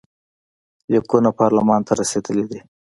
لیکونه 0.91 1.29
پارلمان 1.39 1.81
ته 1.87 1.91
رسېدلي 2.01 2.45
دي. 2.51 2.59